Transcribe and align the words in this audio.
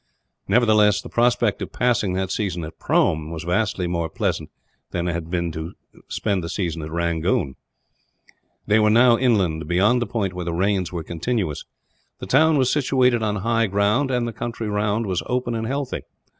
Nevertheless, 0.47 0.99
the 0.99 1.09
prospect 1.09 1.61
of 1.61 1.71
passing 1.71 2.13
that 2.13 2.31
season 2.31 2.63
at 2.63 2.79
Prome 2.79 3.29
was 3.29 3.43
vastly 3.43 3.85
more 3.85 4.09
pleasant 4.09 4.49
than 4.89 5.07
if 5.07 5.11
it 5.15 5.31
had 5.31 5.51
to 5.53 5.75
be 5.93 6.01
spent 6.07 6.43
at 6.43 6.89
Rangoon. 6.91 7.55
They 8.65 8.79
were 8.79 8.89
now 8.89 9.19
inland, 9.19 9.67
beyond 9.67 10.01
the 10.01 10.07
point 10.07 10.33
where 10.33 10.45
the 10.45 10.53
rains 10.53 10.91
were 10.91 11.03
continuous. 11.03 11.65
The 12.17 12.25
town 12.25 12.57
was 12.57 12.73
situated 12.73 13.21
on 13.21 13.35
high 13.45 13.67
ground, 13.67 14.09
and 14.09 14.27
the 14.27 14.33
country 14.33 14.67
round 14.67 15.05
was 15.05 15.21
open 15.27 15.53
and 15.53 15.67
healthy. 15.67 16.01